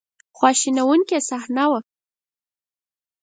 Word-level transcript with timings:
خواشینونکې 0.37 1.17
صحنه 1.27 1.63
وه. 1.71 1.79